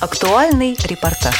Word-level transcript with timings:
Актуальный 0.00 0.76
репортаж. 0.84 1.34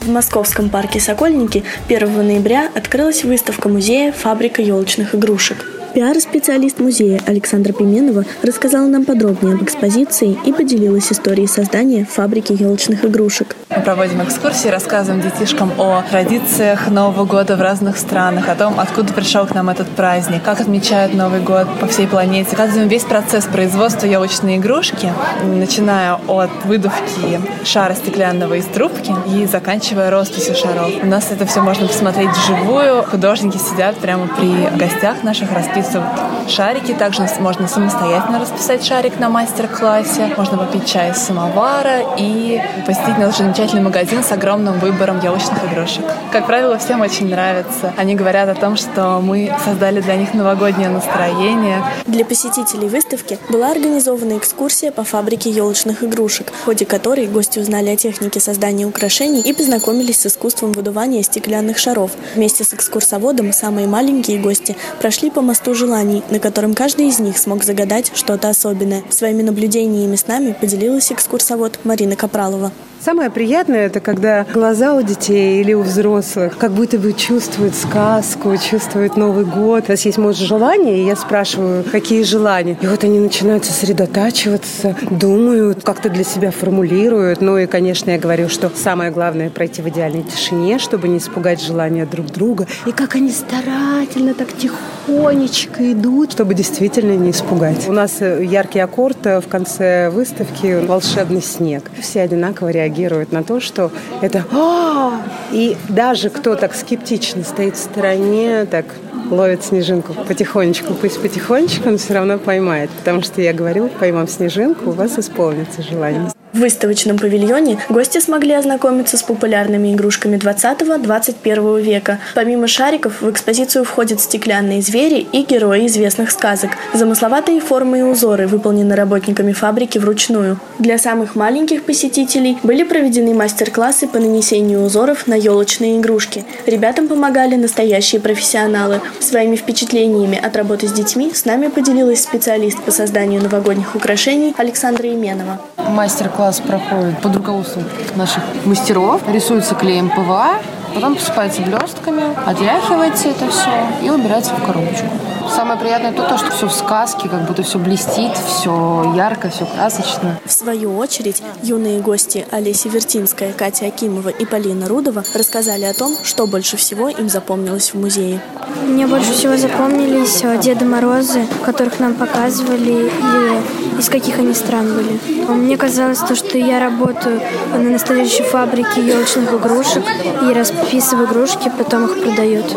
В 0.00 0.08
московском 0.08 0.68
парке 0.68 0.98
«Сокольники» 0.98 1.62
1 1.88 2.26
ноября 2.26 2.68
открылась 2.74 3.22
выставка 3.22 3.68
музея 3.68 4.10
«Фабрика 4.10 4.62
елочных 4.62 5.14
игрушек». 5.14 5.77
Пиар-специалист 5.98 6.78
музея 6.78 7.20
Александра 7.26 7.72
Пименова 7.72 8.24
рассказала 8.44 8.86
нам 8.86 9.04
подробнее 9.04 9.56
об 9.56 9.64
экспозиции 9.64 10.38
и 10.44 10.52
поделилась 10.52 11.10
историей 11.10 11.48
создания 11.48 12.04
фабрики 12.04 12.52
елочных 12.52 13.04
игрушек. 13.04 13.56
Мы 13.68 13.82
проводим 13.82 14.22
экскурсии, 14.22 14.68
рассказываем 14.68 15.20
детишкам 15.20 15.72
о 15.76 16.04
традициях 16.08 16.86
Нового 16.88 17.24
года 17.24 17.56
в 17.56 17.60
разных 17.60 17.98
странах, 17.98 18.48
о 18.48 18.54
том, 18.54 18.78
откуда 18.78 19.12
пришел 19.12 19.44
к 19.44 19.54
нам 19.56 19.70
этот 19.70 19.88
праздник, 19.88 20.44
как 20.44 20.60
отмечают 20.60 21.14
Новый 21.14 21.40
год 21.40 21.66
по 21.80 21.88
всей 21.88 22.06
планете. 22.06 22.50
Рассказываем 22.50 22.88
весь 22.88 23.02
процесс 23.02 23.46
производства 23.46 24.06
елочной 24.06 24.58
игрушки, 24.58 25.12
начиная 25.42 26.14
от 26.28 26.50
выдувки 26.64 27.40
шара 27.64 27.94
стеклянного 27.94 28.54
из 28.54 28.66
трубки 28.66 29.12
и 29.34 29.46
заканчивая 29.46 30.10
росписью 30.10 30.54
шаров. 30.54 30.92
У 31.02 31.06
нас 31.06 31.32
это 31.32 31.44
все 31.44 31.60
можно 31.60 31.88
посмотреть 31.88 32.30
вживую. 32.30 33.02
Художники 33.02 33.56
сидят 33.56 33.96
прямо 33.96 34.28
при 34.28 34.78
гостях 34.78 35.24
наших, 35.24 35.50
расписывают 35.50 35.87
расписывают 35.88 36.37
шарики. 36.50 36.92
Также 36.94 37.26
можно 37.40 37.68
самостоятельно 37.68 38.38
расписать 38.38 38.84
шарик 38.84 39.18
на 39.18 39.28
мастер-классе. 39.28 40.34
Можно 40.36 40.58
попить 40.58 40.86
чай 40.86 41.12
из 41.12 41.18
самовара 41.18 42.00
и 42.16 42.60
посетить 42.86 43.18
наш 43.18 43.36
замечательный 43.36 43.82
магазин 43.82 44.22
с 44.22 44.32
огромным 44.32 44.78
выбором 44.78 45.20
елочных 45.20 45.58
игрушек. 45.70 46.04
Как 46.32 46.46
правило, 46.46 46.78
всем 46.78 47.00
очень 47.00 47.28
нравится. 47.28 47.92
Они 47.96 48.14
говорят 48.14 48.48
о 48.48 48.54
том, 48.54 48.76
что 48.76 49.20
мы 49.20 49.52
создали 49.64 50.00
для 50.00 50.16
них 50.16 50.34
новогоднее 50.34 50.88
настроение. 50.88 51.82
Для 52.06 52.24
посетителей 52.24 52.88
выставки 52.88 53.38
была 53.48 53.70
организована 53.70 54.38
экскурсия 54.38 54.90
по 54.90 55.04
фабрике 55.04 55.50
елочных 55.50 56.02
игрушек, 56.02 56.52
в 56.52 56.64
ходе 56.64 56.84
которой 56.84 57.26
гости 57.26 57.58
узнали 57.58 57.90
о 57.90 57.96
технике 57.96 58.40
создания 58.40 58.86
украшений 58.86 59.40
и 59.40 59.52
познакомились 59.52 60.20
с 60.20 60.26
искусством 60.26 60.72
выдувания 60.72 61.22
стеклянных 61.22 61.78
шаров. 61.78 62.12
Вместе 62.34 62.64
с 62.64 62.74
экскурсоводом 62.74 63.52
самые 63.52 63.86
маленькие 63.86 64.38
гости 64.38 64.76
прошли 65.00 65.30
по 65.30 65.40
мосту 65.40 65.74
желаний, 65.74 66.22
на 66.30 66.37
котором 66.40 66.74
каждый 66.74 67.08
из 67.08 67.18
них 67.18 67.38
смог 67.38 67.64
загадать 67.64 68.12
что-то 68.14 68.48
особенное. 68.48 69.02
Своими 69.10 69.42
наблюдениями 69.42 70.16
с 70.16 70.26
нами 70.26 70.56
поделилась 70.58 71.12
экскурсовод 71.12 71.80
Марина 71.84 72.16
Капралова. 72.16 72.72
Самое 73.00 73.30
приятное 73.30 73.86
это 73.86 74.00
когда 74.00 74.44
глаза 74.52 74.94
у 74.94 75.02
детей 75.02 75.60
или 75.60 75.72
у 75.72 75.82
взрослых 75.82 76.58
как 76.58 76.72
будто 76.72 76.98
бы 76.98 77.12
чувствуют 77.12 77.76
сказку, 77.76 78.56
чувствуют 78.56 79.16
Новый 79.16 79.44
год. 79.44 79.84
У 79.86 79.92
нас 79.92 80.04
есть 80.04 80.18
может 80.18 80.46
желания, 80.46 81.00
и 81.00 81.06
я 81.06 81.14
спрашиваю, 81.14 81.84
какие 81.84 82.24
желания. 82.24 82.76
И 82.80 82.86
вот 82.88 83.04
они 83.04 83.20
начинают 83.20 83.64
сосредотачиваться, 83.64 84.96
думают, 85.10 85.84
как-то 85.84 86.10
для 86.10 86.24
себя 86.24 86.50
формулируют. 86.50 87.40
Ну 87.40 87.56
и, 87.56 87.66
конечно, 87.66 88.10
я 88.10 88.18
говорю, 88.18 88.48
что 88.48 88.68
самое 88.74 89.12
главное 89.12 89.48
пройти 89.48 89.80
в 89.80 89.88
идеальной 89.88 90.24
тишине, 90.24 90.80
чтобы 90.80 91.06
не 91.06 91.18
испугать 91.18 91.62
желания 91.62 92.04
друг 92.04 92.26
друга. 92.26 92.66
И 92.84 92.90
как 92.90 93.14
они 93.14 93.30
старательно 93.30 94.34
так 94.34 94.48
тихонечко 94.52 95.92
идут, 95.92 96.32
чтобы 96.32 96.54
действительно 96.54 97.12
не 97.12 97.30
испугать. 97.30 97.88
У 97.88 97.92
нас 97.92 98.20
яркий 98.20 98.80
аккорд 98.80 99.24
в 99.24 99.44
конце 99.48 100.10
выставки 100.10 100.84
«Волшебный 100.84 101.42
снег». 101.42 101.90
Все 102.00 102.22
одинаково 102.22 102.70
реагируют 102.70 102.87
реагируют 102.88 103.32
на 103.32 103.42
то, 103.42 103.60
что 103.60 103.90
это 104.20 104.44
«А!» 104.52 105.20
И 105.52 105.76
даже 105.88 106.30
кто 106.30 106.54
так 106.56 106.74
скептично 106.74 107.44
стоит 107.44 107.76
в 107.76 107.78
стороне, 107.78 108.66
так 108.70 108.86
ловит 109.30 109.64
снежинку 109.64 110.14
потихонечку, 110.26 110.94
пусть 110.94 111.20
потихонечку, 111.20 111.90
но 111.90 111.98
все 111.98 112.14
равно 112.14 112.38
поймает. 112.38 112.90
Потому 112.90 113.22
что 113.22 113.40
я 113.40 113.52
говорю, 113.52 113.88
поймав 114.00 114.30
снежинку, 114.30 114.90
у 114.90 114.92
вас 114.92 115.18
исполнится 115.18 115.82
желание. 115.82 116.30
В 116.52 116.60
выставочном 116.60 117.18
павильоне 117.18 117.78
гости 117.90 118.18
смогли 118.20 118.54
ознакомиться 118.54 119.18
с 119.18 119.22
популярными 119.22 119.92
игрушками 119.92 120.36
20-21 120.36 121.82
века. 121.82 122.18
Помимо 122.34 122.66
шариков, 122.66 123.20
в 123.20 123.30
экспозицию 123.30 123.84
входят 123.84 124.20
стеклянные 124.20 124.80
звери 124.80 125.26
и 125.30 125.42
герои 125.42 125.86
известных 125.86 126.30
сказок. 126.30 126.70
Замысловатые 126.94 127.60
формы 127.60 127.98
и 127.98 128.02
узоры 128.02 128.46
выполнены 128.46 128.96
работниками 128.96 129.52
фабрики 129.52 129.98
вручную. 129.98 130.58
Для 130.78 130.96
самых 130.96 131.34
маленьких 131.34 131.82
посетителей 131.82 132.56
были 132.62 132.82
проведены 132.82 133.34
мастер-классы 133.34 134.08
по 134.08 134.18
нанесению 134.18 134.82
узоров 134.82 135.26
на 135.26 135.34
елочные 135.34 135.98
игрушки. 135.98 136.44
Ребятам 136.66 137.08
помогали 137.08 137.56
настоящие 137.56 138.22
профессионалы. 138.22 139.02
Своими 139.20 139.56
впечатлениями 139.56 140.40
от 140.42 140.56
работы 140.56 140.88
с 140.88 140.92
детьми 140.92 141.30
с 141.34 141.44
нами 141.44 141.68
поделилась 141.68 142.22
специалист 142.22 142.80
по 142.82 142.90
созданию 142.90 143.42
новогодних 143.42 143.94
украшений 143.94 144.54
Александра 144.56 145.08
Именова. 145.08 145.60
Мастер 145.88 146.28
класс 146.28 146.60
проходит 146.60 147.20
под 147.20 147.36
руководством 147.36 147.84
наших 148.14 148.42
мастеров. 148.64 149.22
Рисуется 149.28 149.74
клеем 149.74 150.10
ПВА, 150.10 150.58
потом 150.94 151.16
посыпается 151.16 151.62
блестками, 151.62 152.24
отряхивается 152.46 153.28
это 153.28 153.48
все 153.50 153.70
и 154.02 154.10
убирается 154.10 154.54
в 154.54 154.64
коробочку. 154.64 155.06
Самое 155.54 155.78
приятное 155.78 156.12
то, 156.12 156.38
что 156.38 156.50
все 156.50 156.68
в 156.68 156.72
сказке, 156.72 157.28
как 157.28 157.46
будто 157.46 157.62
все 157.62 157.78
блестит, 157.78 158.32
все 158.36 159.12
ярко, 159.16 159.48
все 159.50 159.66
красочно. 159.66 160.38
В 160.44 160.52
свою 160.52 160.96
очередь, 160.96 161.42
юные 161.62 162.00
гости 162.00 162.46
Олеся 162.50 162.88
Вертинская, 162.88 163.52
Катя 163.52 163.86
Акимова 163.86 164.28
и 164.28 164.44
Полина 164.44 164.88
Рудова 164.88 165.24
рассказали 165.34 165.84
о 165.84 165.94
том, 165.94 166.16
что 166.22 166.46
больше 166.46 166.76
всего 166.76 167.08
им 167.08 167.28
запомнилось 167.28 167.92
в 167.92 168.00
музее. 168.00 168.40
Мне 168.84 169.06
больше 169.06 169.32
всего 169.32 169.56
запомнились 169.56 170.42
э, 170.42 170.58
Деды 170.58 170.84
Морозы, 170.84 171.46
которых 171.64 171.98
нам 171.98 172.14
показывали, 172.14 173.10
и 173.10 173.98
из 173.98 174.08
каких 174.08 174.38
они 174.38 174.54
стран 174.54 174.94
были. 174.94 175.18
Мне 175.48 175.76
казалось, 175.76 176.18
то, 176.18 176.34
что 176.34 176.58
я 176.58 176.78
работаю 176.78 177.40
на 177.72 177.90
настоящей 177.90 178.42
фабрике 178.42 179.00
елочных 179.04 179.52
игрушек 179.52 180.04
и 180.42 180.52
расписываю 180.52 181.26
игрушки, 181.26 181.72
потом 181.76 182.06
их 182.06 182.22
продают. 182.22 182.74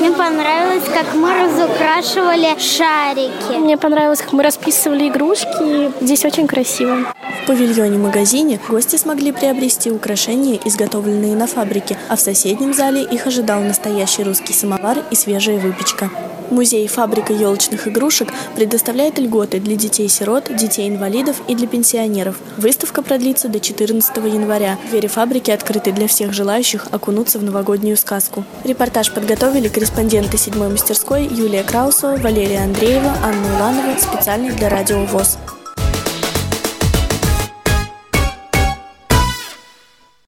Мне 0.00 0.10
понравилось, 0.12 0.84
как 0.92 1.14
мы 1.14 1.32
разукрашивали 1.64 2.58
шарики. 2.58 3.58
Мне 3.58 3.76
понравилось, 3.76 4.20
как 4.20 4.32
мы 4.32 4.42
расписывали 4.42 5.08
игрушки. 5.08 5.90
Здесь 6.02 6.24
очень 6.24 6.46
красиво. 6.46 6.98
В 7.44 7.46
павильоне-магазине 7.46 8.58
гости 8.70 8.96
смогли 8.96 9.30
приобрести 9.30 9.90
украшения, 9.90 10.58
изготовленные 10.64 11.36
на 11.36 11.46
фабрике, 11.46 11.98
а 12.08 12.16
в 12.16 12.20
соседнем 12.20 12.72
зале 12.72 13.02
их 13.02 13.26
ожидал 13.26 13.60
настоящий 13.60 14.22
русский 14.22 14.54
самовар 14.54 15.04
и 15.10 15.14
свежая 15.14 15.58
выпечка. 15.58 16.08
Музей 16.48 16.88
«Фабрика 16.88 17.34
елочных 17.34 17.86
игрушек» 17.86 18.32
предоставляет 18.56 19.18
льготы 19.18 19.60
для 19.60 19.76
детей-сирот, 19.76 20.56
детей-инвалидов 20.56 21.42
и 21.46 21.54
для 21.54 21.66
пенсионеров. 21.66 22.36
Выставка 22.56 23.02
продлится 23.02 23.50
до 23.50 23.60
14 23.60 24.16
января. 24.16 24.78
Двери 24.88 25.08
фабрики 25.08 25.50
открыты 25.50 25.92
для 25.92 26.08
всех 26.08 26.32
желающих 26.32 26.86
окунуться 26.92 27.38
в 27.38 27.42
новогоднюю 27.42 27.98
сказку. 27.98 28.44
Репортаж 28.64 29.12
подготовили 29.12 29.68
корреспонденты 29.68 30.38
седьмой 30.38 30.70
мастерской 30.70 31.26
Юлия 31.26 31.62
Краусова, 31.62 32.16
Валерия 32.16 32.60
Андреева, 32.60 33.12
Анна 33.22 33.56
Уланова 33.56 33.98
специально 33.98 34.50
для 34.50 34.70
Радио 34.70 35.04
ВОЗ. 35.04 35.36